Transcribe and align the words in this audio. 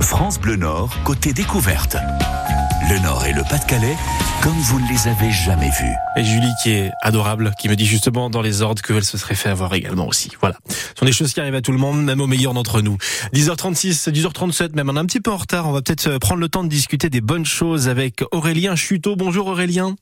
France 0.00 0.40
Bleu 0.40 0.56
Nord, 0.56 0.96
côté 1.04 1.32
découverte. 1.32 1.96
Le 2.88 2.98
Nord 3.02 3.24
et 3.26 3.32
le 3.32 3.42
Pas-de-Calais, 3.42 3.96
comme 4.42 4.52
vous 4.52 4.80
ne 4.80 4.88
les 4.88 5.08
avez 5.08 5.30
jamais 5.30 5.70
vus. 5.70 5.94
Et 6.16 6.24
Julie 6.24 6.50
qui 6.62 6.70
est 6.70 6.90
adorable, 7.02 7.52
qui 7.60 7.68
me 7.68 7.76
dit 7.76 7.86
justement 7.86 8.30
dans 8.30 8.42
les 8.42 8.62
ordres 8.62 8.82
qu'elle 8.82 9.04
se 9.04 9.18
serait 9.18 9.34
fait 9.34 9.48
avoir 9.48 9.74
également 9.74 10.06
aussi. 10.08 10.30
Voilà. 10.40 10.56
Ce 10.68 10.98
sont 10.98 11.06
des 11.06 11.12
choses 11.12 11.32
qui 11.32 11.40
arrivent 11.40 11.54
à 11.54 11.62
tout 11.62 11.72
le 11.72 11.78
monde, 11.78 12.02
même 12.02 12.20
aux 12.20 12.26
meilleurs 12.26 12.54
d'entre 12.54 12.80
nous. 12.80 12.96
10h36, 13.34 14.10
10h37 14.10 14.74
même, 14.74 14.90
on 14.90 14.96
est 14.96 15.00
un 15.00 15.06
petit 15.06 15.20
peu 15.20 15.30
en 15.30 15.36
retard. 15.36 15.68
On 15.68 15.72
va 15.72 15.82
peut-être 15.82 16.18
prendre 16.18 16.40
le 16.40 16.48
temps 16.48 16.64
de 16.64 16.68
discuter 16.68 17.10
des 17.10 17.20
bonnes 17.20 17.46
choses 17.46 17.88
avec 17.88 18.22
Aurélien 18.32 18.76
Chuteau. 18.76 19.16
Bonjour 19.16 19.46
Aurélien. 19.46 19.94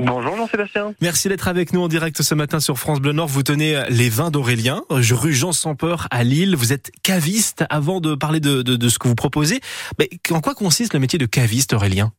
Bonjour 0.00 0.36
Jean-Sébastien. 0.36 0.94
Merci 1.00 1.28
d'être 1.28 1.48
avec 1.48 1.72
nous 1.72 1.80
en 1.80 1.88
direct 1.88 2.22
ce 2.22 2.34
matin 2.36 2.60
sur 2.60 2.78
France 2.78 3.00
Bleu 3.00 3.12
Nord. 3.12 3.26
Vous 3.26 3.42
tenez 3.42 3.82
les 3.90 4.08
vins 4.08 4.30
d'Aurélien, 4.30 4.82
rue 4.90 5.34
Jean 5.34 5.50
sans 5.50 5.74
peur 5.74 6.06
à 6.12 6.22
Lille. 6.22 6.54
Vous 6.54 6.72
êtes 6.72 6.92
caviste. 7.02 7.64
Avant 7.68 8.00
de 8.00 8.14
parler 8.14 8.38
de, 8.38 8.62
de, 8.62 8.76
de 8.76 8.88
ce 8.88 9.00
que 9.00 9.08
vous 9.08 9.16
proposez, 9.16 9.60
mais 9.98 10.08
en 10.30 10.40
quoi 10.40 10.54
consiste 10.54 10.94
le 10.94 11.00
métier 11.00 11.18
de 11.18 11.26
caviste 11.26 11.72
Aurélien? 11.72 12.12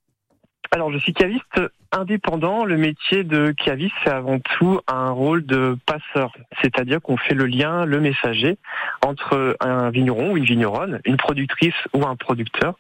Alors, 0.72 0.92
je 0.92 1.00
suis 1.00 1.14
caviste 1.14 1.60
indépendant. 1.92 2.64
Le 2.64 2.78
métier 2.78 3.24
de 3.24 3.52
caviste, 3.52 3.96
c'est 4.04 4.12
avant 4.12 4.40
tout 4.40 4.80
un 4.88 5.10
rôle 5.10 5.46
de 5.46 5.78
passeur. 5.86 6.32
C'est-à-dire 6.62 7.02
qu'on 7.02 7.18
fait 7.18 7.34
le 7.34 7.48
lien, 7.48 7.86
le 7.86 8.00
messager 8.00 8.58
entre 9.04 9.58
un 9.60 9.90
vigneron 9.90 10.32
ou 10.32 10.38
une 10.38 10.46
vigneronne, 10.46 11.00
une 11.06 11.18
productrice 11.18 11.74
ou 11.94 12.06
un 12.06 12.16
producteur. 12.16 12.76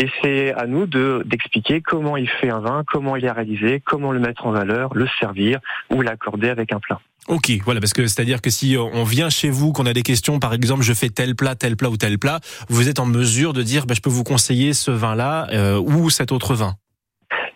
Et 0.00 0.08
c'est 0.22 0.54
à 0.54 0.66
nous 0.66 0.86
de, 0.86 1.22
d'expliquer 1.26 1.80
comment 1.80 2.16
il 2.16 2.28
fait 2.28 2.50
un 2.50 2.60
vin, 2.60 2.84
comment 2.86 3.16
il 3.16 3.24
est 3.24 3.30
réalisé, 3.30 3.82
comment 3.84 4.12
le 4.12 4.20
mettre 4.20 4.46
en 4.46 4.52
valeur, 4.52 4.94
le 4.94 5.08
servir 5.18 5.58
ou 5.90 6.02
l'accorder 6.02 6.48
avec 6.48 6.72
un 6.72 6.78
plat. 6.78 7.00
Ok, 7.28 7.52
voilà, 7.64 7.80
parce 7.80 7.92
que 7.92 8.06
c'est-à-dire 8.06 8.40
que 8.40 8.50
si 8.50 8.76
on 8.76 9.04
vient 9.04 9.30
chez 9.30 9.48
vous, 9.48 9.72
qu'on 9.72 9.86
a 9.86 9.92
des 9.92 10.02
questions, 10.02 10.40
par 10.40 10.54
exemple, 10.54 10.82
je 10.82 10.92
fais 10.92 11.08
tel 11.08 11.36
plat, 11.36 11.54
tel 11.54 11.76
plat 11.76 11.88
ou 11.88 11.96
tel 11.96 12.18
plat, 12.18 12.40
vous 12.68 12.88
êtes 12.88 12.98
en 12.98 13.06
mesure 13.06 13.52
de 13.52 13.62
dire, 13.62 13.86
bah, 13.86 13.94
je 13.94 14.00
peux 14.00 14.10
vous 14.10 14.24
conseiller 14.24 14.72
ce 14.72 14.90
vin-là 14.90 15.46
euh, 15.52 15.78
ou 15.78 16.10
cet 16.10 16.32
autre 16.32 16.54
vin. 16.54 16.74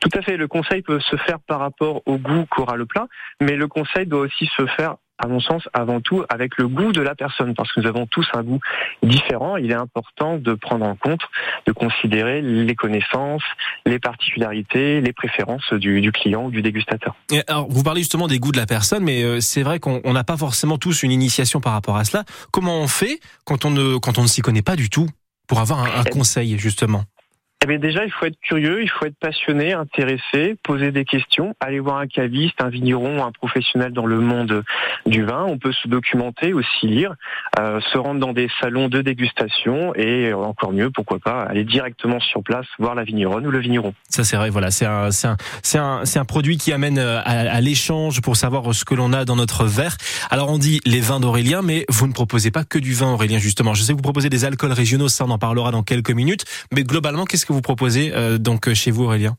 Tout 0.01 0.11
à 0.15 0.23
fait. 0.23 0.37
Le 0.37 0.49
conseil 0.49 0.83
peut 0.83 1.01
se 1.01 1.16
faire 1.16 1.41
par 1.41 1.61
rapport 1.61 2.02
au 2.07 2.19
goût 2.19 2.47
qu'aura 2.51 2.77
le 2.77 2.87
plat, 2.87 3.07
mais 3.41 3.57
le 3.57 3.69
conseil 3.69 4.07
doit 4.07 4.21
aussi 4.21 4.49
se 4.57 4.66
faire 4.66 4.97
à 5.19 5.29
mon 5.29 5.41
sens, 5.41 5.63
avant 5.73 6.01
tout 6.01 6.25
avec 6.29 6.59
le 6.59 6.69
goût 6.69 6.93
de 6.93 7.01
la 7.01 7.15
personne, 7.15 7.55
parce 7.55 7.73
que 7.73 7.80
nous 7.80 7.87
avons 7.87 8.07
tous 8.07 8.27
un 8.35 8.43
goût 8.43 8.61
différent. 9.03 9.57
Il 9.57 9.71
est 9.71 9.75
important 9.75 10.37
de 10.37 10.55
prendre 10.55 10.85
en 10.85 10.95
compte, 10.95 11.21
de 11.66 11.73
considérer 11.73 12.43
les 12.43 12.75
connaissances, 12.75 13.43
les 13.87 13.99
particularités, 13.99 15.01
les 15.01 15.13
préférences 15.13 15.73
du, 15.73 16.13
client 16.13 16.45
ou 16.45 16.51
du 16.51 16.63
dégustateur. 16.63 17.16
alors, 17.47 17.66
vous 17.69 17.83
parlez 17.83 18.01
justement 18.01 18.29
des 18.29 18.38
goûts 18.38 18.53
de 18.53 18.59
la 18.59 18.66
personne, 18.66 19.05
mais 19.05 19.23
euh, 19.23 19.41
c'est 19.41 19.63
vrai 19.63 19.81
qu'on 19.81 20.13
n'a 20.13 20.25
pas 20.25 20.37
forcément 20.37 20.79
tous 20.79 21.03
une 21.03 21.13
initiation 21.13 21.60
par 21.60 21.73
rapport 21.73 21.97
à 21.97 22.05
cela. 22.05 22.25
Comment 22.51 22.79
on 22.81 22.88
fait 22.88 23.21
quand 23.45 23.65
on 23.65 23.71
ne, 23.71 23.97
quand 23.99 24.19
on 24.19 24.23
ne 24.23 24.29
s'y 24.29 24.43
connaît 24.43 24.63
pas 24.63 24.77
du 24.77 24.91
tout 24.91 25.09
pour 25.49 25.60
avoir 25.60 25.81
un 25.81 26.05
eh 26.07 26.10
conseil, 26.10 26.59
justement? 26.59 27.05
Eh 27.65 27.79
déjà, 27.79 28.04
il 28.04 28.12
faut 28.12 28.26
être 28.26 28.38
curieux, 28.40 28.82
il 28.82 28.90
faut 28.90 29.07
être 29.07 29.18
passionné, 29.18 29.73
intéressé, 29.73 30.57
poser 30.62 30.93
des 30.93 31.04
questions, 31.04 31.54
aller 31.59 31.80
voir 31.80 31.98
un 31.98 32.07
caviste, 32.07 32.60
un 32.60 32.68
vigneron, 32.68 33.24
un 33.24 33.32
professionnel 33.32 33.93
dans 33.93 34.07
le 34.07 34.21
monde 34.21 34.63
du 35.07 35.24
vin. 35.24 35.45
On 35.48 35.59
peut 35.59 35.73
se 35.73 35.88
documenter, 35.88 36.52
aussi 36.52 36.87
lire, 36.87 37.15
euh, 37.59 37.80
se 37.93 37.98
rendre 37.98 38.21
dans 38.21 38.32
des 38.32 38.48
salons 38.60 38.88
de 38.88 39.01
dégustation 39.01 39.95
et 39.95 40.32
encore 40.32 40.73
mieux, 40.73 40.90
pourquoi 40.90 41.18
pas, 41.18 41.43
aller 41.43 41.65
directement 41.65 42.21
sur 42.21 42.43
place 42.43 42.66
voir 42.79 42.95
la 42.95 43.04
vigneronne 43.04 43.46
ou 43.46 43.51
le 43.51 43.59
vigneron. 43.59 43.95
Ça 44.10 44.23
c'est 44.23 44.37
vrai, 44.37 44.51
voilà, 44.51 44.70
c'est 44.70 44.87
un, 44.87 45.09
un, 45.24 45.37
un, 45.74 46.02
un 46.15 46.24
produit 46.24 46.59
qui 46.59 46.73
amène 46.73 46.98
euh, 46.98 47.20
à, 47.24 47.41
à 47.41 47.60
l'échange 47.60 48.20
pour 48.20 48.37
savoir 48.37 48.74
ce 48.74 48.85
que 48.85 48.95
l'on 48.95 49.13
a 49.13 49.24
dans 49.24 49.37
notre 49.37 49.65
verre. 49.65 49.96
Alors 50.30 50.51
on 50.51 50.59
dit 50.59 50.80
les 50.85 51.01
vins 51.01 51.20
d'Aurélien, 51.20 51.63
mais 51.63 51.87
vous 51.88 52.07
ne 52.07 52.13
proposez 52.13 52.51
pas 52.51 52.65
que 52.65 52.79
du 52.79 52.93
vin 52.93 53.13
Aurélien 53.13 53.38
justement. 53.38 53.74
Je 53.74 53.82
sais 53.82 53.93
que 53.93 53.96
vous 53.96 54.02
proposez 54.02 54.29
des 54.29 54.45
alcools 54.45 54.73
régionaux, 54.73 55.09
ça 55.09 55.24
on 55.24 55.30
en 55.30 55.38
parlera 55.38 55.70
dans 55.70 55.82
quelques 55.82 56.10
minutes, 56.10 56.45
mais 56.73 56.85
globalement, 56.85 57.24
qu'est-ce 57.24 57.46
que 57.47 57.52
vous 57.52 57.63
proposez 57.63 58.13
euh, 58.15 58.39
donc 58.39 58.73
chez 58.75 58.91
vous 58.91 59.05
Aurélien? 59.05 59.37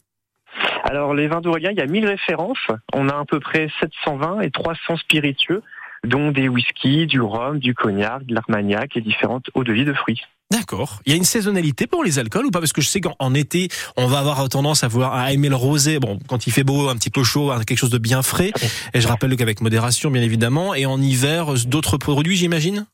Alors 0.84 1.14
les 1.14 1.28
vins 1.28 1.42
d'Aurélien, 1.42 1.72
il 1.72 1.78
y 1.78 1.82
a 1.82 1.86
1000 1.86 2.06
références. 2.06 2.68
On 2.94 3.10
a 3.10 3.20
à 3.20 3.26
peu 3.26 3.40
près 3.40 3.70
720 3.82 4.42
et 4.42 4.52
300 4.52 4.98
spiritueux, 4.98 5.62
dont 6.06 6.32
des 6.32 6.48
whiskies, 6.48 7.08
du 7.08 7.20
rhum, 7.20 7.60
du 7.60 7.74
cognac, 7.74 8.26
de 8.26 8.34
l'armagnac 8.34 8.96
et 8.96 9.02
différentes 9.02 9.50
eaux 9.54 9.64
de 9.64 9.74
vie 9.74 9.86
de 9.86 9.94
fruits. 9.94 10.22
D'accord. 10.50 11.02
Il 11.06 11.12
y 11.12 11.14
a 11.14 11.18
une 11.18 11.26
saisonnalité 11.26 11.88
pour 11.88 12.06
les 12.06 12.20
alcools 12.20 12.46
ou 12.46 12.52
pas? 12.52 12.60
Parce 12.60 12.72
que 12.72 12.82
je 12.82 12.88
sais 12.88 13.02
qu'en 13.02 13.34
été, 13.34 13.68
on 13.98 14.08
va 14.08 14.20
avoir 14.20 14.48
tendance 14.48 14.84
à 14.84 14.88
voir 14.88 15.14
à 15.14 15.34
aimer 15.34 15.50
le 15.50 15.56
rosé. 15.56 16.00
Bon, 16.00 16.20
quand 16.30 16.48
il 16.48 16.54
fait 16.54 16.64
beau, 16.64 16.88
un 16.88 16.96
petit 16.96 17.10
peu 17.10 17.24
chaud, 17.24 17.52
quelque 17.66 17.78
chose 17.78 17.90
de 17.90 17.98
bien 17.98 18.22
frais. 18.22 18.54
Et 18.94 19.02
je 19.02 19.08
rappelle 19.10 19.36
qu'avec 19.36 19.60
modération, 19.60 20.10
bien 20.10 20.22
évidemment. 20.22 20.74
Et 20.74 20.86
en 20.86 21.02
hiver, 21.02 21.54
d'autres 21.66 21.98
produits, 21.98 22.38
j'imagine? 22.38 22.86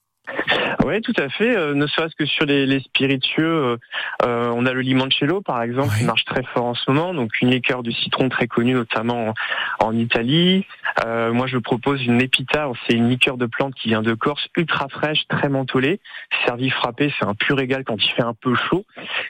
Oui, 0.86 1.02
tout 1.02 1.14
à 1.18 1.30
fait. 1.30 1.56
Euh, 1.56 1.74
ne 1.74 1.88
serait-ce 1.88 2.16
que 2.16 2.26
sur 2.26 2.46
les, 2.46 2.80
spiritueux, 2.82 3.44
euh, 3.46 3.78
euh, 4.26 4.52
on 4.56 4.66
a 4.66 4.74
le 4.74 4.82
limoncello, 4.82 5.42
par 5.42 5.62
exemple, 5.62 5.96
qui 5.98 6.04
marche 6.04 6.26
très 6.26 6.44
fort 6.44 6.66
en 6.66 6.74
ce 6.74 6.90
moment. 6.92 7.14
Donc 7.14 7.32
une 7.42 7.52
liqueur 7.52 7.84
du 7.84 7.92
citron 7.92 8.30
très 8.30 8.48
connue, 8.48 8.74
notamment 8.74 9.34
en, 9.80 9.94
Italie. 9.94 10.66
moi, 11.06 11.48
je 11.48 11.58
propose 11.58 12.04
une 12.04 12.22
épita. 12.22 12.70
C'est 12.88 12.96
une 12.96 13.10
liqueur 13.10 13.38
de 13.38 13.46
plante 13.46 13.76
qui 13.76 13.90
vient 13.90 14.02
de 14.02 14.14
Corse, 14.14 14.48
ultra 14.58 14.88
fraîche, 14.90 15.28
très 15.28 15.50
mentholée. 15.50 16.00
Servi 16.46 16.70
frappé, 16.70 17.14
c'est 17.18 17.26
un 17.26 17.36
pur 17.36 17.58
régal 17.58 17.84
quand 17.84 18.04
il 18.04 18.12
fait 18.12 18.24
un 18.24 18.34
peu 18.34 18.56
chaud, 18.56 18.86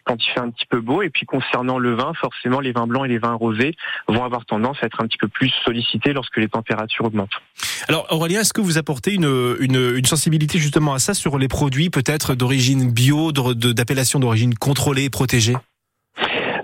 quand 0.06 0.16
il 0.24 0.31
fait 0.31 0.40
un 0.40 0.50
petit 0.50 0.66
peu 0.66 0.80
beau. 0.80 1.02
Et 1.02 1.09
puis 1.09 1.25
concernant 1.25 1.80
le 1.80 1.94
vin, 1.94 2.13
forcément, 2.13 2.59
les 2.59 2.72
vins 2.72 2.88
blancs 2.88 3.06
et 3.06 3.09
les 3.09 3.19
vins 3.19 3.34
rosés 3.34 3.75
vont 4.08 4.24
avoir 4.24 4.46
tendance 4.46 4.78
à 4.81 4.86
être 4.86 5.02
un 5.02 5.08
petit 5.08 5.18
peu 5.18 5.28
plus 5.28 5.50
sollicités 5.66 6.13
lorsque 6.13 6.38
les 6.38 6.47
températures 6.47 7.06
augmentent. 7.06 7.42
Alors 7.88 8.08
Aurélien, 8.12 8.41
est-ce 8.41 8.53
que 8.53 8.62
vous 8.62 8.78
apportez 8.78 9.14
une, 9.14 10.06
sensibilité 10.06 10.58
justement 10.59 10.94
à 10.94 11.00
ça 11.00 11.14
sur 11.14 11.38
les 11.38 11.47
produits 11.47 11.90
peut-être 11.90 12.36
d'origine 12.36 12.91
bio, 12.91 13.31
d'appellation 13.31 14.19
d'origine 14.19 14.56
contrôlée 14.56 15.09
protégée? 15.09 15.56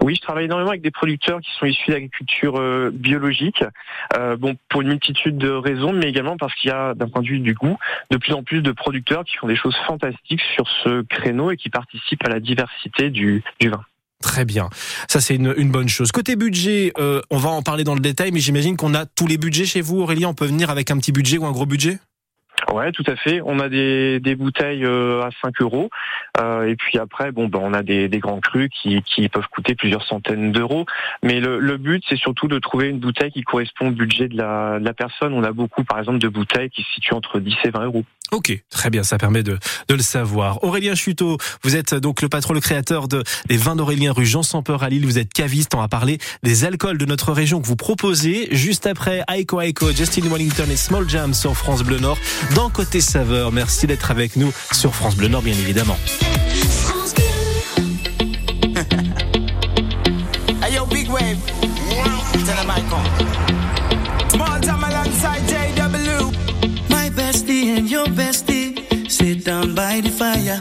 Oui, 0.01 0.15
je 0.15 0.21
travaille 0.21 0.45
énormément 0.45 0.69
avec 0.69 0.81
des 0.81 0.91
producteurs 0.91 1.41
qui 1.41 1.51
sont 1.59 1.65
issus 1.65 1.91
d'agriculture 1.91 2.55
euh, 2.57 2.89
biologique. 2.91 3.63
Euh, 4.17 4.37
bon, 4.37 4.55
pour 4.69 4.81
une 4.81 4.87
multitude 4.87 5.37
de 5.37 5.49
raisons, 5.49 5.91
mais 5.91 6.07
également 6.07 6.37
parce 6.37 6.55
qu'il 6.55 6.69
y 6.69 6.73
a, 6.73 6.93
d'un 6.93 7.09
point 7.09 7.21
de 7.21 7.27
vue 7.27 7.39
du 7.39 7.53
goût, 7.53 7.77
de 8.09 8.17
plus 8.17 8.33
en 8.33 8.41
plus 8.41 8.61
de 8.61 8.71
producteurs 8.71 9.25
qui 9.25 9.35
font 9.35 9.47
des 9.47 9.57
choses 9.57 9.75
fantastiques 9.85 10.41
sur 10.55 10.67
ce 10.83 11.01
créneau 11.01 11.51
et 11.51 11.57
qui 11.57 11.69
participent 11.69 12.25
à 12.25 12.29
la 12.29 12.39
diversité 12.39 13.09
du, 13.09 13.43
vin. 13.61 13.83
Très 14.21 14.43
bien, 14.43 14.69
ça 15.09 15.21
c'est 15.21 15.35
une, 15.35 15.71
bonne 15.71 15.87
chose. 15.87 16.11
Côté 16.11 16.35
budget, 16.35 16.91
euh, 16.99 17.21
on 17.29 17.37
va 17.37 17.49
en 17.49 17.61
parler 17.61 17.85
dans 17.85 17.93
le 17.93 18.01
détail, 18.01 18.31
mais 18.31 18.41
j'imagine 18.41 18.75
qu'on 18.75 18.93
a 18.93 19.05
tous 19.05 19.27
les 19.27 19.37
budgets 19.37 19.65
chez 19.65 19.79
vous, 19.79 20.01
Aurélien. 20.01 20.27
On 20.27 20.33
peut 20.33 20.45
venir 20.45 20.69
avec 20.69 20.91
un 20.91 20.97
petit 20.97 21.13
budget 21.13 21.37
ou 21.37 21.45
un 21.45 21.51
gros 21.51 21.65
budget? 21.65 21.99
Ouais, 22.71 22.91
tout 22.91 23.03
à 23.07 23.15
fait. 23.15 23.41
On 23.43 23.59
a 23.59 23.69
des, 23.69 24.19
des 24.19 24.35
bouteilles 24.35 24.85
euh, 24.85 25.23
à 25.23 25.29
5 25.41 25.61
euros. 25.61 25.89
Euh, 26.39 26.67
et 26.67 26.75
puis 26.75 26.97
après, 26.97 27.31
bon, 27.31 27.47
ben, 27.47 27.59
on 27.61 27.73
a 27.73 27.83
des, 27.83 28.07
des 28.07 28.19
grands 28.19 28.39
crus 28.39 28.69
qui, 28.69 29.01
qui 29.03 29.27
peuvent 29.29 29.47
coûter 29.51 29.75
plusieurs 29.75 30.05
centaines 30.05 30.51
d'euros. 30.51 30.85
Mais 31.23 31.39
le, 31.39 31.59
le 31.59 31.77
but, 31.77 32.03
c'est 32.07 32.17
surtout 32.17 32.47
de 32.47 32.59
trouver 32.59 32.89
une 32.89 32.99
bouteille 32.99 33.31
qui 33.31 33.41
correspond 33.41 33.87
au 33.87 33.91
budget 33.91 34.27
de 34.27 34.37
la, 34.37 34.79
de 34.79 34.85
la 34.85 34.93
personne. 34.93 35.33
On 35.33 35.43
a 35.43 35.51
beaucoup, 35.51 35.83
par 35.83 35.99
exemple, 35.99 36.19
de 36.19 36.27
bouteilles 36.27 36.69
qui 36.69 36.83
se 36.83 36.91
situent 36.95 37.13
entre 37.13 37.39
10 37.39 37.55
et 37.65 37.69
20 37.69 37.85
euros. 37.85 38.03
Ok, 38.31 38.55
très 38.69 38.91
bien, 38.91 39.01
ça 39.01 39.17
permet 39.17 39.41
de, 39.41 39.57
de 39.87 39.95
le 39.95 40.03
savoir. 40.03 40.63
Aurélien 40.63 40.93
Chuteau, 40.93 41.37
vous 41.63 41.75
êtes 41.75 41.95
donc 41.95 42.21
le 42.21 42.29
patron, 42.29 42.53
le 42.53 42.59
créateur 42.59 43.07
de, 43.07 43.23
des 43.47 43.57
vins 43.57 43.75
d'Aurélien 43.75 44.11
rue 44.11 44.25
Jean 44.25 44.43
sans 44.43 44.61
peur 44.61 44.83
à 44.83 44.89
Lille. 44.89 45.03
Vous 45.05 45.17
êtes 45.17 45.33
caviste, 45.33 45.73
on 45.73 45.79
va 45.79 45.87
parler 45.87 46.19
des 46.43 46.63
alcools 46.63 46.99
de 46.99 47.05
notre 47.05 47.31
région 47.31 47.59
que 47.59 47.65
vous 47.65 47.75
proposez. 47.75 48.47
Juste 48.51 48.85
après, 48.85 49.23
Aiko 49.33 49.61
Aiko, 49.61 49.91
Justin 49.91 50.29
Wellington 50.29 50.67
et 50.69 50.77
Small 50.77 51.09
Jam 51.09 51.33
sur 51.33 51.55
France 51.55 51.81
Bleu 51.83 51.97
Nord. 51.97 52.19
Dans 52.55 52.69
Côté 52.69 53.01
Saveur, 53.01 53.51
merci 53.51 53.87
d'être 53.87 54.11
avec 54.11 54.35
nous 54.35 54.51
sur 54.71 54.95
France 54.95 55.15
Bleu 55.15 55.27
Nord, 55.27 55.41
bien 55.41 55.53
évidemment. 55.53 55.97
your 67.89 68.05
bestie 68.09 69.09
sit 69.09 69.43
down 69.43 69.73
by 69.73 70.01
the 70.01 70.09
fire. 70.09 70.59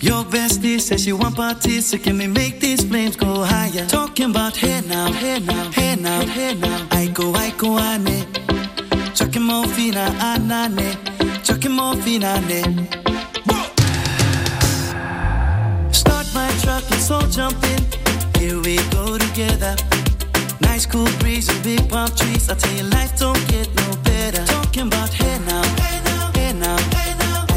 Your 0.00 0.24
bestie 0.24 0.80
says 0.80 1.04
she 1.04 1.12
want 1.12 1.36
parties, 1.36 1.86
so 1.90 1.98
can 1.98 2.16
we 2.18 2.26
make 2.26 2.60
these 2.60 2.84
flames 2.84 3.16
go 3.16 3.42
higher? 3.42 3.86
Talking 3.86 4.30
about 4.30 4.56
hey 4.56 4.80
now, 4.88 5.12
hey 5.12 5.40
now, 5.40 5.70
hey 5.72 5.96
now, 5.96 6.20
hey 6.26 6.54
now. 6.54 6.86
I 6.90 7.06
go, 7.08 7.34
I 7.34 7.50
go, 7.50 7.78
ane. 7.78 8.24
Chucking 8.24 8.37
fina, 9.68 10.14
anane. 10.20 10.96
Chucking 11.42 11.72
more 11.72 11.94
fina. 11.96 12.40
Start 15.92 16.26
my 16.34 16.50
truck, 16.62 16.84
let's 16.90 17.10
all 17.10 17.26
jump 17.28 17.62
in. 17.64 17.82
Here 18.38 18.60
we 18.60 18.76
go 18.90 19.16
together. 19.18 19.76
Nice 20.60 20.86
cool 20.86 21.08
breeze 21.18 21.48
and 21.48 21.62
big 21.62 21.88
palm 21.88 22.08
trees. 22.10 22.48
I 22.50 22.54
tell 22.54 22.72
you, 22.74 22.84
life 22.84 23.18
don't 23.18 23.48
get 23.48 23.68
no 23.74 23.96
better. 24.04 24.44
Talking 24.44 24.86
about 24.88 25.12
hey 25.12 25.38
now. 25.46 25.62
Hey 25.78 26.52
now 26.52 26.78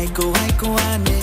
aiko 0.02 0.34
aiko 0.34 0.68
ane 0.92 1.12
Chakimo 1.12 1.21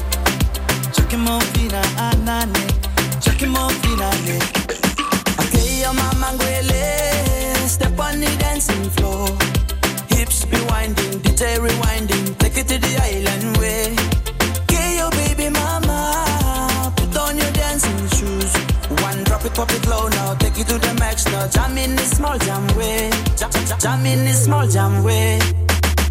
pop 19.58 19.72
it 19.72 19.86
low 19.88 20.06
now. 20.08 20.34
Take 20.34 20.56
it 20.60 20.68
to 20.68 20.78
the 20.78 20.94
max 21.00 21.26
now. 21.26 21.48
Jam 21.48 21.76
in 21.76 21.96
this 21.96 22.16
small 22.16 22.38
jam 22.38 22.64
way. 22.76 23.10
Jam, 23.36 23.50
jam, 23.50 23.78
jam 23.80 24.06
in 24.06 24.24
this 24.24 24.44
small 24.44 24.66
jam 24.68 25.02
way. 25.02 25.38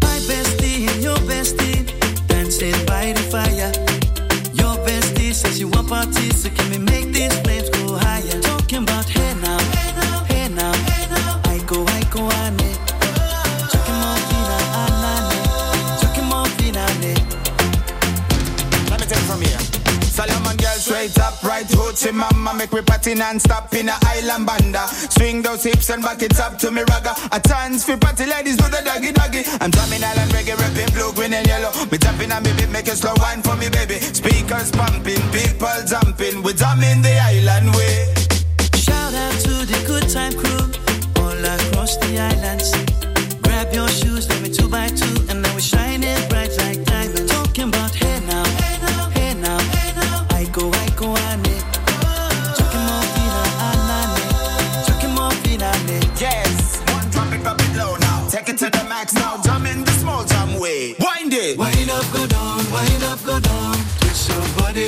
My 0.04 0.18
bestie 0.28 0.86
and 0.90 1.02
your 1.02 1.16
bestie 1.30 1.80
dancing 2.28 2.78
by 2.84 3.12
the 3.16 3.24
fire. 3.32 3.72
Your 4.60 4.74
bestie 4.84 5.32
says 5.32 5.58
you 5.58 5.68
want 5.68 5.88
parties, 5.88 6.42
so 6.42 6.50
can 6.50 6.70
we 6.72 6.78
make 6.78 7.06
these 7.16 7.34
flames 7.40 7.70
straight 20.98 21.18
up, 21.24 21.42
right 21.44 21.66
hoochie 21.66 22.12
mama 22.12 22.52
Make 22.54 22.72
me 22.72 22.82
party 22.82 23.14
non-stop 23.14 23.72
in 23.74 23.88
a 23.88 23.96
island 24.02 24.46
banda. 24.46 24.86
Swing 24.88 25.42
those 25.42 25.62
hips 25.62 25.90
and 25.90 26.02
back 26.02 26.22
it 26.22 26.38
up 26.40 26.58
to 26.58 26.70
me 26.70 26.82
ragga. 26.82 27.14
A 27.30 27.40
chance 27.48 27.84
for 27.84 27.96
party 27.96 28.26
ladies 28.26 28.56
do 28.56 28.64
the 28.68 28.82
doggy 28.84 29.12
doggy. 29.12 29.42
I'm 29.60 29.70
drumming 29.70 30.02
island 30.02 30.30
reggae, 30.32 30.58
rapping 30.58 30.92
blue, 30.94 31.12
green 31.12 31.34
and 31.34 31.46
yellow. 31.46 31.70
Me 31.90 31.98
tapping 31.98 32.32
on 32.32 32.42
me 32.42 32.52
beat, 32.56 32.70
make 32.70 32.88
a 32.88 32.96
slow 32.96 33.14
wine 33.18 33.42
for 33.42 33.54
me 33.56 33.68
baby. 33.70 33.94
Speakers 34.00 34.70
pumping, 34.72 35.22
people 35.30 35.78
jumping. 35.86 36.42
We're 36.42 36.58
drumming 36.58 37.02
the 37.02 37.14
island 37.22 37.74
way. 37.76 38.14
Shout 38.74 39.14
out 39.14 39.38
to 39.46 39.54
the 39.70 39.78
good 39.86 40.08
time 40.08 40.34
crew 40.34 40.66
all 41.22 41.38
across 41.38 41.96
the 41.98 42.18
islands. 42.18 42.74
Grab 43.42 43.72
your 43.72 43.88
shoes, 43.88 44.28
let 44.28 44.42
me 44.42 44.50
two 44.50 44.68
by 44.68 44.88
two, 44.88 45.27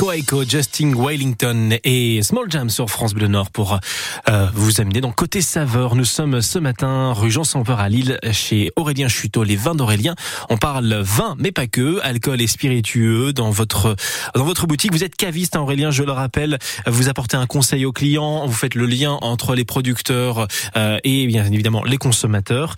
Aiko 0.00 0.12
Aiko, 0.12 0.44
Justin 0.48 0.94
Wellington 0.96 1.76
et 1.84 2.22
Small 2.22 2.50
Jam 2.50 2.70
sur 2.70 2.88
France 2.88 3.12
Bleu 3.12 3.26
Nord 3.26 3.50
pour 3.50 3.78
euh, 4.30 4.46
vous 4.54 4.80
amener 4.80 5.02
dans 5.02 5.12
Côté 5.12 5.42
Saveur. 5.42 5.94
Nous 5.94 6.06
sommes 6.06 6.40
ce 6.40 6.58
matin 6.58 7.12
rue 7.12 7.30
Jean 7.30 7.44
sans 7.44 7.64
Peur 7.64 7.80
à 7.80 7.90
Lille 7.90 8.18
chez 8.32 8.70
Aurélien 8.76 9.08
Chuteau, 9.08 9.44
les 9.44 9.56
vins 9.56 9.74
d'Aurélien. 9.74 10.14
On 10.48 10.56
parle 10.56 10.94
vin, 11.02 11.36
mais 11.38 11.52
pas 11.52 11.66
que, 11.66 12.00
alcool 12.00 12.40
et 12.40 12.46
spiritueux 12.46 13.34
dans 13.34 13.50
votre 13.50 13.94
dans 14.34 14.44
votre 14.44 14.66
boutique. 14.66 14.92
Vous 14.92 15.04
êtes 15.04 15.16
caviste, 15.16 15.54
hein, 15.54 15.60
Aurélien, 15.60 15.90
je 15.90 16.02
le 16.02 16.12
rappelle. 16.12 16.58
Vous 16.86 17.10
apportez 17.10 17.36
un 17.36 17.46
conseil 17.46 17.84
aux 17.84 17.92
clients, 17.92 18.46
vous 18.46 18.54
faites 18.54 18.76
le 18.76 18.86
lien 18.86 19.18
entre 19.20 19.54
les 19.54 19.66
producteurs 19.66 20.48
euh, 20.78 20.98
et 21.04 21.26
bien 21.26 21.44
évidemment 21.44 21.84
les 21.84 21.98
consommateurs. 21.98 22.74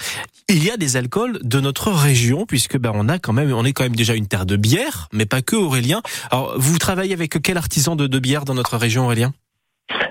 Il 0.49 0.65
y 0.65 0.71
a 0.71 0.77
des 0.77 0.97
alcools 0.97 1.39
de 1.43 1.61
notre 1.61 1.93
région 1.93 2.47
puisque 2.47 2.77
ben 2.77 2.91
on 2.95 3.09
a 3.09 3.21
quand 3.21 3.33
même 3.33 3.53
on 3.53 3.65
est 3.65 3.73
quand 3.73 3.85
même 3.85 3.95
déjà 3.95 4.15
une 4.15 4.27
terre 4.27 4.45
de 4.45 4.57
bière, 4.57 5.09
mais 5.13 5.25
pas 5.25 5.41
que 5.41 5.55
Aurélien. 5.55 6.03
Alors 6.33 6.55
vous 6.59 6.79
travaillez 6.79 7.12
avec 7.13 7.41
quel 7.43 7.57
artisan 7.57 7.97
de, 7.97 8.07
de 8.07 8.19
bière 8.19 8.45
dans 8.45 8.55
notre 8.55 8.77
région, 8.77 9.05
Aurélien? 9.05 9.33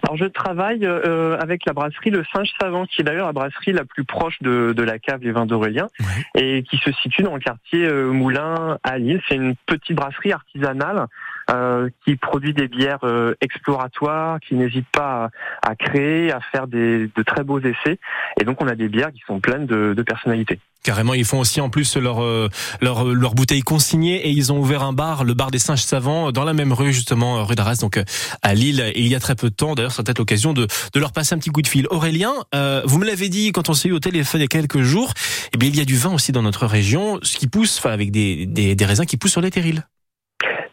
Alors 0.04 0.18
je 0.18 0.26
travaille 0.26 0.86
euh, 0.86 1.38
avec 1.40 1.66
la 1.66 1.72
brasserie 1.72 2.10
Le 2.10 2.24
Singe 2.34 2.50
Savant, 2.60 2.86
qui 2.86 3.02
est 3.02 3.04
d'ailleurs 3.04 3.28
la 3.28 3.34
brasserie 3.34 3.72
la 3.72 3.86
plus 3.86 4.04
proche 4.04 4.38
de, 4.42 4.74
de 4.76 4.84
la 4.84 5.00
cave 5.00 5.22
Les 5.24 5.32
Vins 5.32 5.46
d'Aurélien, 5.46 5.88
et 6.36 6.64
qui 6.64 6.78
se 6.78 6.92
situe 6.92 7.24
dans 7.24 7.34
le 7.34 7.40
quartier 7.40 7.86
euh, 7.86 8.12
Moulin 8.12 8.78
à 8.84 8.98
Lille. 8.98 9.22
C'est 9.30 9.36
une 9.36 9.56
petite 9.66 9.96
brasserie 9.96 10.34
artisanale 10.34 11.08
euh, 11.52 11.90
qui 12.06 12.16
produit 12.16 12.54
des 12.54 12.68
bières 12.68 13.04
euh, 13.04 13.36
exploratoires, 13.42 14.40
qui 14.40 14.56
n'hésite 14.56 14.88
pas 14.92 15.30
à, 15.62 15.72
à 15.72 15.76
créer, 15.76 16.32
à 16.32 16.40
faire 16.52 16.68
des, 16.68 17.08
de 17.08 17.24
très 17.24 17.44
beaux 17.44 17.60
essais. 17.60 18.00
Et 18.40 18.44
donc 18.44 18.62
on 18.62 18.68
a 18.68 18.76
des 18.76 18.90
bières 18.90 19.12
qui 19.12 19.22
sont 19.28 19.40
pleines 19.40 19.66
de, 19.66 19.94
de 19.94 20.02
personnalité. 20.04 20.60
Carrément, 20.84 21.14
ils 21.14 21.26
font 21.26 21.40
aussi 21.40 21.62
en 21.62 21.70
plus 21.70 21.96
leur 21.96 22.24
euh, 22.24 22.50
leur 22.82 23.06
leur 23.06 23.36
bouteille 23.36 23.62
consignée 23.62 24.28
et 24.28 24.32
ils 24.32 24.52
ont 24.52 24.58
ouvert 24.58 24.82
un 24.82 24.94
bar, 24.94 25.24
le 25.24 25.36
bar 25.36 25.52
des 25.52 25.60
Singes 25.60 25.84
Savants, 25.84 26.32
dans 26.32 26.44
la 26.44 26.54
même 26.54 26.74
rue 26.74 26.92
justement, 26.92 27.38
euh, 27.38 27.44
rue 27.44 27.54
d'Arras, 27.54 27.76
donc 27.76 27.98
euh, 27.98 28.04
à 28.42 28.56
Lille. 28.56 28.92
Il 28.96 29.08
y 29.08 29.14
a 29.14 29.20
très 29.20 29.36
peu 29.36 29.52
de 29.52 29.56
temps. 29.56 29.76
D'ailleurs, 29.76 29.92
c'est 29.92 30.04
peut-être 30.04 30.18
l'occasion 30.18 30.54
de 30.54 30.66
de 30.66 31.00
leur 31.00 31.12
passer 31.12 31.36
un 31.36 31.38
petit 31.38 31.52
coup 31.52 31.62
de 31.62 31.68
fil. 31.68 31.86
Aurélien, 31.92 32.34
euh, 32.56 32.82
vous 32.86 32.98
me 32.98 33.06
l'avez 33.06 33.30
dit 33.30 33.52
quand 33.52 33.70
on 33.70 33.74
s'est 33.74 33.90
eu 33.90 33.92
au 33.92 34.00
téléphone 34.00 34.42
il 34.42 34.44
y 34.44 34.46
a 34.46 34.48
quelques 34.48 34.82
jours. 34.82 35.14
Eh 35.54 35.58
bien, 35.58 35.70
il 35.70 35.78
y 35.78 35.82
a 35.82 35.86
du 35.86 35.98
vin 35.98 36.14
aussi 36.14 36.32
dans 36.32 36.42
notre 36.42 36.66
région, 36.66 37.20
ce 37.22 37.38
qui 37.38 37.48
pousse, 37.48 37.78
enfin 37.78 37.92
avec 37.92 38.10
des 38.10 38.48
des, 38.48 38.74
des 38.74 38.86
raisins 38.86 39.06
qui 39.06 39.18
poussent 39.18 39.34
sur 39.34 39.42
les 39.42 39.52
terrils. 39.52 39.86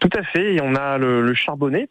Tout 0.01 0.11
à 0.17 0.23
fait, 0.23 0.55
et 0.55 0.61
on 0.63 0.75
a 0.75 0.99
le, 0.99 1.23
le 1.23 1.35
charbonnet, 1.35 1.89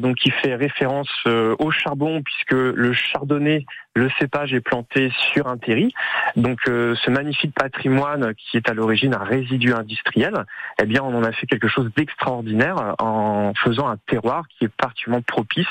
donc 0.00 0.16
qui 0.16 0.30
fait 0.30 0.54
référence 0.54 1.10
euh, 1.26 1.54
au 1.58 1.70
charbon 1.70 2.22
puisque 2.22 2.52
le 2.52 2.92
chardonnay, 2.92 3.64
le 3.94 4.08
cépage 4.18 4.52
est 4.54 4.60
planté 4.60 5.10
sur 5.32 5.48
un 5.48 5.56
terri. 5.56 5.92
Donc 6.36 6.58
euh, 6.68 6.94
ce 7.04 7.10
magnifique 7.10 7.54
patrimoine 7.54 8.34
qui 8.34 8.56
est 8.56 8.68
à 8.68 8.74
l'origine 8.74 9.14
un 9.14 9.24
résidu 9.24 9.72
industriel, 9.72 10.44
eh 10.80 10.86
bien 10.86 11.02
on 11.02 11.14
en 11.14 11.24
a 11.24 11.32
fait 11.32 11.46
quelque 11.46 11.68
chose 11.68 11.90
d'extraordinaire 11.96 12.94
en 12.98 13.52
faisant 13.54 13.88
un 13.88 13.96
terroir 14.06 14.44
qui 14.48 14.64
est 14.64 14.68
particulièrement 14.76 15.22
propice 15.22 15.66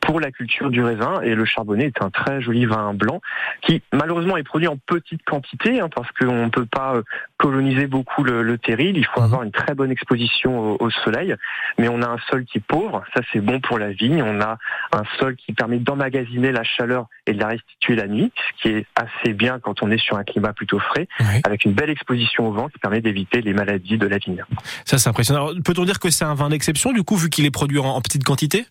pour 0.00 0.20
la 0.20 0.30
culture 0.30 0.70
du 0.70 0.82
raisin. 0.82 1.20
Et 1.22 1.34
le 1.34 1.44
charbonnet 1.44 1.86
est 1.86 2.02
un 2.02 2.10
très 2.10 2.40
joli 2.40 2.66
vin 2.66 2.94
blanc 2.94 3.20
qui 3.62 3.82
malheureusement 3.92 4.36
est 4.36 4.42
produit 4.42 4.68
en 4.68 4.76
petite 4.76 5.22
quantité 5.24 5.80
hein, 5.80 5.88
parce 5.94 6.10
qu'on 6.12 6.46
ne 6.46 6.50
peut 6.50 6.66
pas 6.66 6.96
euh, 6.96 7.02
coloniser 7.36 7.86
beaucoup 7.86 8.24
le, 8.24 8.42
le 8.42 8.58
terril. 8.58 8.96
Il 8.96 9.06
faut 9.06 9.22
avoir 9.22 9.42
une 9.42 9.52
très 9.52 9.74
bonne 9.74 9.90
exposition 9.90 10.58
au, 10.58 10.76
au 10.80 10.90
soleil, 10.90 11.34
mais 11.78 11.88
on 11.88 12.02
a 12.02 12.08
un 12.08 12.18
sol 12.30 12.44
qui 12.44 12.58
est 12.58 12.66
pauvre. 12.66 13.02
Ça 13.14 13.22
c'est 13.32 13.40
bon 13.40 13.60
pour 13.60 13.78
la 13.78 13.90
vigne. 13.92 14.22
On 14.22 14.40
a 14.40 14.58
un 14.92 15.02
sol 15.18 15.36
qui 15.36 15.52
permet 15.52 15.78
d'emmagasiner 15.78 16.52
la 16.52 16.64
chaleur 16.64 17.06
et 17.26 17.32
de 17.32 17.40
la 17.40 17.48
restituer 17.48 17.96
la 17.96 18.06
nuit, 18.06 18.32
ce 18.36 18.62
qui 18.62 18.74
est 18.74 18.86
assez 18.94 19.32
bien 19.32 19.58
quand 19.60 19.82
on 19.82 19.90
est 19.90 19.98
sur 19.98 20.16
un 20.16 20.24
climat 20.24 20.52
plutôt 20.52 20.78
frais, 20.78 21.08
avec 21.44 21.64
une 21.64 21.72
belle 21.72 21.90
exposition 21.90 22.48
au 22.48 22.52
vent 22.52 22.68
qui 22.68 22.78
permet 22.78 23.00
d'éviter 23.00 23.42
les 23.42 23.52
maladies 23.52 23.98
de 23.98 24.06
la 24.06 24.18
vigne. 24.18 24.44
Ça, 24.84 24.98
c'est 24.98 25.08
impressionnant. 25.08 25.50
Peut-on 25.64 25.84
dire 25.84 25.98
que 25.98 26.10
c'est 26.10 26.24
un 26.24 26.34
vin 26.34 26.48
d'exception 26.48 26.92
du 26.92 27.02
coup, 27.02 27.16
vu 27.16 27.30
qu'il 27.30 27.44
est 27.46 27.50
produit 27.50 27.78
en, 27.78 27.86
en 27.86 28.00
petite 28.00 28.24
quantité? 28.24 28.66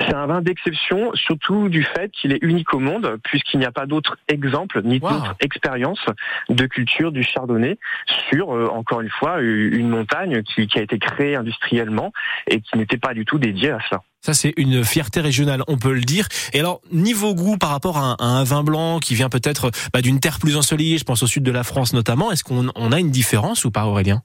C'est 0.00 0.14
un 0.14 0.26
vin 0.26 0.40
d'exception, 0.40 1.10
surtout 1.14 1.68
du 1.68 1.82
fait 1.84 2.10
qu'il 2.12 2.32
est 2.32 2.38
unique 2.42 2.72
au 2.72 2.78
monde, 2.78 3.18
puisqu'il 3.24 3.60
n'y 3.60 3.66
a 3.66 3.72
pas 3.72 3.86
d'autres 3.86 4.16
exemples 4.28 4.80
ni 4.82 4.98
Wow. 4.98 5.10
d'autres 5.10 5.34
expériences 5.40 6.04
de 6.48 6.66
culture 6.66 7.12
du 7.12 7.22
chardonnay 7.22 7.78
sur, 8.30 8.54
euh, 8.54 8.68
encore 8.72 9.00
une 9.00 9.10
fois, 9.10 9.40
une 9.40 9.88
montagne 9.88 10.42
qui, 10.42 10.66
qui 10.66 10.78
a 10.78 10.82
été 10.82 10.98
créée 10.98 11.36
industriellement 11.36 12.12
et 12.48 12.60
qui 12.60 12.78
n'était 12.78 12.96
pas 12.96 13.14
du 13.14 13.24
tout 13.24 13.38
dédiée 13.38 13.70
à 13.70 13.78
cela. 13.88 14.00
Ça, 14.20 14.34
c'est 14.34 14.52
une 14.56 14.84
fierté 14.84 15.20
régionale, 15.20 15.62
on 15.68 15.76
peut 15.78 15.92
le 15.92 16.00
dire. 16.00 16.26
Et 16.52 16.58
alors, 16.60 16.80
niveau 16.90 17.34
goût 17.34 17.56
par 17.56 17.70
rapport 17.70 17.98
à 17.98 18.00
un, 18.00 18.16
à 18.18 18.24
un 18.24 18.44
vin 18.44 18.64
blanc 18.64 18.98
qui 18.98 19.14
vient 19.14 19.28
peut-être 19.28 19.70
bah, 19.92 20.00
d'une 20.02 20.18
terre 20.20 20.38
plus 20.40 20.56
ensoleillée, 20.56 20.98
je 20.98 21.04
pense 21.04 21.22
au 21.22 21.26
sud 21.26 21.42
de 21.44 21.52
la 21.52 21.62
France 21.62 21.92
notamment, 21.92 22.32
est-ce 22.32 22.42
qu'on 22.42 22.68
on 22.74 22.92
a 22.92 22.98
une 22.98 23.10
différence 23.10 23.64
ou 23.64 23.70
pas, 23.70 23.84
Aurélien? 23.84 24.22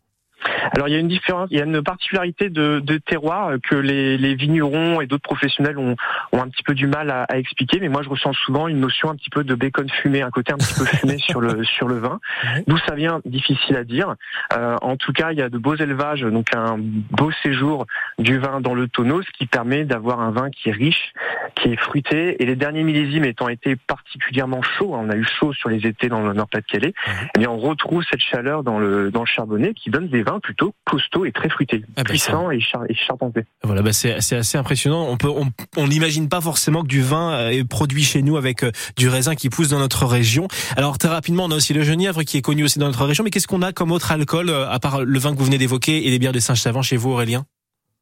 Alors 0.74 0.88
il 0.88 0.92
y 0.92 0.96
a 0.96 1.00
une 1.00 1.08
différence, 1.08 1.50
il 1.52 1.58
y 1.58 1.62
a 1.62 1.66
une 1.66 1.82
particularité 1.82 2.50
de, 2.50 2.80
de 2.84 2.98
terroir 2.98 3.54
que 3.62 3.76
les, 3.76 4.18
les 4.18 4.36
vignerons 4.36 5.02
et 5.02 5.08
d'autres 5.08 5.24
professionnels 5.24 5.78
ont, 5.78 5.96
ont 6.32 6.42
un 6.42 6.48
petit 6.48 6.64
peu 6.64 6.74
du 6.74 6.88
mal 6.88 7.10
à, 7.10 7.24
à 7.24 7.38
expliquer, 7.38 7.80
mais 7.80 7.90
moi 7.90 8.02
je 8.04 8.10
ressens 8.10 8.34
souvent 8.34 8.68
une 8.68 8.80
notion 8.80 9.10
un 9.10 9.16
petit 9.16 9.30
peu 9.30 9.44
de 9.44 9.56
bacon 9.56 9.90
fumé, 9.90 10.22
un 10.22 10.32
côté 10.32 10.54
un 10.54 10.58
petit 10.58 10.74
peu 10.74 10.86
fumé 10.86 11.18
sur 11.20 11.42
le 11.42 11.64
sur 11.64 11.88
le 11.88 12.00
vin. 12.00 12.20
D'où 12.68 12.78
ça 12.80 12.96
vient, 12.96 13.22
difficile 13.26 13.76
à 13.76 13.84
dire. 13.84 14.16
Euh, 14.54 14.76
en 14.82 14.98
tout 14.98 15.14
cas, 15.14 15.32
il 15.32 15.38
y 15.38 15.42
a 15.42 15.50
de 15.50 15.58
beaux 15.58 15.76
élevages, 15.76 16.22
donc 16.22 16.48
un 16.56 16.78
beau 16.78 17.32
séjour 17.44 17.86
du 18.20 18.38
vin 18.38 18.62
dans 18.62 18.74
le 18.74 18.88
tonneau, 18.88 19.22
ce 19.22 19.32
qui 19.32 19.46
permet 19.46 19.84
d'avoir 19.86 20.20
un 20.20 20.32
vin 20.32 20.50
qui 20.50 20.70
est 20.70 20.74
riche, 20.74 21.14
qui 21.56 21.70
est 21.70 21.80
fruité. 21.80 22.42
Et 22.42 22.46
les 22.46 22.56
derniers 22.56 22.84
millésimes 22.84 23.26
étant 23.26 23.50
été 23.50 23.76
particulièrement 23.76 24.62
chauds, 24.62 24.96
hein, 24.96 25.02
on 25.04 25.10
a 25.10 25.16
eu 25.16 25.26
chaud 25.26 25.54
sur 25.54 25.70
les 25.70 25.86
étés 25.86 26.10
dans 26.10 26.22
le 26.22 26.34
Nord-Pas-de-Calais, 26.34 26.94
eh 27.36 27.40
bien 27.40 27.50
on 27.50 27.58
retrouve 27.58 28.04
cette 28.10 28.22
chaleur 28.22 28.64
dans 28.64 28.80
le 28.80 29.12
dans 29.12 29.22
le 29.22 29.26
charbonnet 29.26 29.74
qui 29.74 29.90
donne 29.90 30.08
des 30.08 30.24
vins 30.24 30.33
vin 30.34 30.40
plutôt 30.40 30.74
costaud 30.86 31.26
et 31.26 31.32
très 31.32 31.50
fruité, 31.50 31.84
Ah 31.96 32.04
bah, 32.04 32.04
puissant 32.04 32.52
et, 32.52 32.60
char 32.60 32.84
et 32.90 32.96
charpenté. 32.96 33.46
Voilà, 33.64 33.82
bah 33.82 33.94
c'est 33.94 34.14
assez 34.14 34.58
impressionnant. 34.58 35.08
On 35.10 35.18
peut 35.18 35.30
on 35.30 35.48
on 35.78 35.88
n'imagine 35.88 36.30
pas 36.30 36.42
forcément 36.42 36.82
que 36.82 36.88
du 36.88 37.02
vin 37.02 37.34
euh, 37.34 37.50
est 37.50 37.64
produit 37.64 38.04
chez 38.04 38.22
nous 38.22 38.38
avec 38.38 38.64
euh, 38.64 38.72
du 38.98 39.10
raisin 39.10 39.36
qui 39.36 39.50
pousse 39.50 39.70
dans 39.70 39.80
notre 39.80 40.06
région. 40.06 40.48
Alors 40.76 40.98
très 40.98 41.10
rapidement, 41.10 41.46
on 41.46 41.52
a 41.52 41.56
aussi 41.56 41.74
le 41.74 41.84
genièvre 41.84 42.24
qui 42.24 42.38
est 42.38 42.42
connu 42.42 42.64
aussi 42.64 42.80
dans 42.80 42.88
notre 42.88 43.06
région. 43.06 43.24
Mais 43.24 43.30
qu'est-ce 43.30 43.48
qu'on 43.48 43.62
a 43.62 43.72
comme 43.72 43.92
autre 43.92 44.12
alcool 44.12 44.50
euh, 44.50 44.70
à 44.70 44.80
part 44.80 45.04
le 45.04 45.20
vin 45.20 45.34
que 45.34 45.38
vous 45.38 45.46
venez 45.46 45.58
d'évoquer 45.58 46.08
et 46.08 46.10
les 46.10 46.20
bières 46.20 46.32
de 46.32 46.40
Saint-Savant 46.40 46.82
chez 46.82 46.98
vous, 46.98 47.12
Aurélien? 47.12 47.46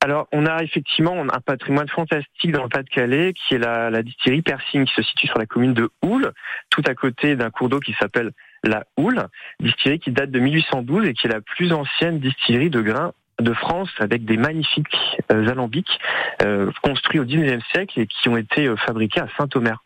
Alors, 0.04 0.28
on 0.32 0.48
a 0.48 0.64
effectivement 0.64 1.16
un 1.32 1.40
patrimoine 1.42 1.88
fantastique 1.88 2.52
dans 2.52 2.64
le 2.64 2.70
Pas-de-Calais, 2.70 3.34
qui 3.34 3.54
est 3.54 3.60
la, 3.60 3.92
la 3.92 4.02
distillerie 4.02 4.42
Persing, 4.42 4.86
qui 4.86 4.94
se 4.96 5.04
situe 5.04 5.28
sur 5.28 5.38
la 5.38 5.46
commune 5.46 5.76
de 5.76 5.92
Houle, 6.02 6.32
tout 6.72 6.82
à 6.88 6.96
côté 6.96 7.36
d'un 7.36 7.52
cours 7.52 7.70
d'eau 7.70 7.80
qui 7.80 7.94
s'appelle 8.00 8.32
la 8.64 8.84
Houle, 8.98 9.28
distillerie 9.60 10.00
qui 10.00 10.12
date 10.12 10.32
de 10.32 10.40
1812 10.40 11.08
et 11.08 11.14
qui 11.14 11.28
est 11.28 11.32
la 11.32 11.42
plus 11.42 11.72
ancienne 11.74 12.20
distillerie 12.20 12.70
de 12.70 12.82
grains 12.82 13.14
de 13.40 13.54
France 13.54 13.90
avec 14.00 14.26
des 14.26 14.38
magnifiques 14.38 14.96
euh, 15.32 15.48
alambics 15.48 16.00
euh, 16.44 16.72
construits 16.84 17.20
au 17.20 17.26
19e 17.26 17.62
siècle 17.72 18.00
et 18.00 18.08
qui 18.08 18.30
ont 18.30 18.38
été 18.38 18.68
euh, 18.68 18.76
fabriqués 18.76 19.22
à 19.22 19.28
Saint-Omer. 19.38 19.84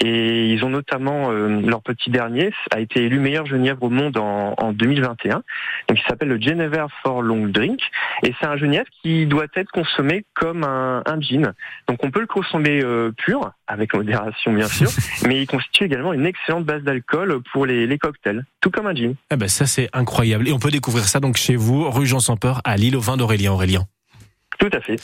Et 0.00 0.46
ils 0.46 0.64
ont 0.64 0.70
notamment, 0.70 1.30
euh, 1.30 1.60
leur 1.60 1.82
petit 1.82 2.10
dernier 2.10 2.52
a 2.70 2.80
été 2.80 3.04
élu 3.04 3.18
meilleur 3.20 3.46
genièvre 3.46 3.82
au 3.82 3.90
monde 3.90 4.16
en, 4.16 4.54
en 4.56 4.72
2021. 4.72 5.42
Donc 5.88 5.98
il 5.98 6.02
s'appelle 6.08 6.28
le 6.28 6.40
Genever 6.40 6.86
for 7.02 7.22
Long 7.22 7.46
Drink. 7.46 7.80
Et 8.22 8.34
c'est 8.40 8.46
un 8.46 8.56
genièvre 8.56 8.86
qui 9.02 9.26
doit 9.26 9.46
être 9.54 9.70
consommé 9.70 10.24
comme 10.34 10.64
un, 10.64 11.02
un 11.06 11.20
gin. 11.20 11.52
Donc 11.88 12.04
on 12.04 12.10
peut 12.10 12.20
le 12.20 12.26
consommer 12.26 12.80
euh, 12.82 13.12
pur, 13.16 13.52
avec 13.66 13.94
modération 13.94 14.52
bien 14.52 14.68
sûr, 14.68 14.88
mais 15.26 15.42
il 15.42 15.46
constitue 15.46 15.84
également 15.84 16.12
une 16.12 16.26
excellente 16.26 16.64
base 16.64 16.82
d'alcool 16.82 17.40
pour 17.52 17.66
les, 17.66 17.86
les 17.86 17.98
cocktails, 17.98 18.44
tout 18.60 18.70
comme 18.70 18.86
un 18.86 18.94
gin. 18.94 19.14
Eh 19.30 19.36
ben 19.36 19.48
ça 19.48 19.66
c'est 19.66 19.88
incroyable 19.92 20.48
et 20.48 20.52
on 20.52 20.58
peut 20.58 20.70
découvrir 20.70 21.04
ça 21.04 21.20
donc 21.20 21.36
chez 21.36 21.56
vous, 21.56 21.90
rue 21.90 22.06
Jean 22.06 22.20
sans 22.20 22.36
peur 22.36 22.60
à 22.64 22.76
Lille 22.76 22.96
au 22.96 23.00
vin 23.00 23.16
d'Aurélien. 23.16 23.52
Aurélien. 23.52 23.86
Tout 24.62 24.78
à 24.78 24.80
fait. 24.80 24.96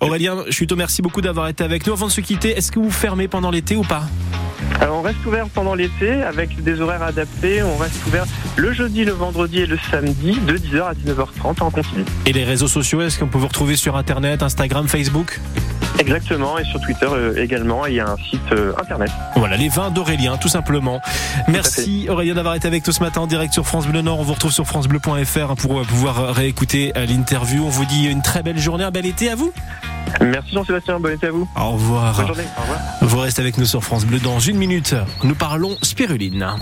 Aurélien, 0.00 0.42
je 0.46 0.52
suis 0.52 0.66
merci 0.74 1.02
beaucoup 1.02 1.20
d'avoir 1.20 1.48
été 1.48 1.62
avec 1.62 1.86
nous. 1.86 1.92
Avant 1.92 2.06
de 2.06 2.12
se 2.12 2.22
quitter, 2.22 2.56
est-ce 2.56 2.72
que 2.72 2.78
vous 2.78 2.90
fermez 2.90 3.28
pendant 3.28 3.50
l'été 3.50 3.76
ou 3.76 3.82
pas? 3.82 4.04
Alors 4.80 5.00
on 5.00 5.02
reste 5.02 5.18
ouvert 5.26 5.48
pendant 5.50 5.74
l'été 5.74 6.22
avec 6.22 6.62
des 6.62 6.80
horaires 6.80 7.02
adaptés. 7.02 7.62
On 7.62 7.76
reste 7.76 8.06
ouvert 8.06 8.24
le 8.56 8.72
jeudi, 8.72 9.04
le 9.04 9.12
vendredi 9.12 9.58
et 9.58 9.66
le 9.66 9.78
samedi 9.90 10.38
de 10.46 10.56
10h 10.56 10.82
à 10.82 10.94
19h30 10.94 11.62
en 11.62 11.70
continu. 11.70 12.06
Et 12.24 12.32
les 12.32 12.44
réseaux 12.44 12.68
sociaux, 12.68 13.02
est-ce 13.02 13.18
qu'on 13.18 13.28
peut 13.28 13.36
vous 13.36 13.48
retrouver 13.48 13.76
sur 13.76 13.98
Internet, 13.98 14.42
Instagram, 14.42 14.88
Facebook? 14.88 15.38
Exactement, 15.98 16.58
et 16.58 16.64
sur 16.64 16.80
Twitter 16.80 17.06
euh, 17.10 17.42
également, 17.42 17.86
il 17.86 17.94
y 17.94 18.00
a 18.00 18.10
un 18.10 18.16
site 18.16 18.40
euh, 18.52 18.72
internet. 18.80 19.10
Voilà, 19.36 19.56
les 19.56 19.68
vins 19.68 19.90
d'Aurélien, 19.90 20.36
tout 20.36 20.48
simplement. 20.48 21.00
Merci 21.48 22.06
Aurélien 22.08 22.34
d'avoir 22.34 22.54
été 22.54 22.66
avec 22.66 22.86
nous 22.86 22.92
ce 22.92 23.00
matin 23.00 23.22
en 23.22 23.26
direct 23.26 23.52
sur 23.52 23.66
France 23.66 23.86
Bleu 23.86 24.00
Nord. 24.02 24.20
On 24.20 24.22
vous 24.22 24.32
retrouve 24.32 24.52
sur 24.52 24.66
francebleu.fr 24.66 25.54
pour 25.56 25.80
euh, 25.80 25.84
pouvoir 25.84 26.34
réécouter 26.34 26.92
l'interview. 26.96 27.64
On 27.64 27.70
vous 27.70 27.84
dit 27.84 28.06
une 28.06 28.22
très 28.22 28.42
belle 28.42 28.58
journée, 28.58 28.84
un 28.84 28.90
bel 28.90 29.06
été 29.06 29.30
à 29.30 29.34
vous. 29.34 29.52
Merci 30.20 30.52
Jean-Sébastien, 30.52 30.98
bon 30.98 31.12
été 31.12 31.28
à 31.28 31.30
vous. 31.30 31.48
Au 31.56 31.70
revoir. 31.70 32.16
Bonne 32.16 32.26
journée, 32.26 32.44
au 32.58 32.62
revoir. 32.62 32.78
Vous 33.02 33.18
restez 33.18 33.40
avec 33.40 33.58
nous 33.58 33.64
sur 33.64 33.82
France 33.82 34.04
Bleu 34.04 34.18
dans 34.18 34.38
une 34.38 34.56
minute. 34.56 34.94
Nous 35.22 35.34
parlons 35.34 35.76
spiruline. 35.82 36.54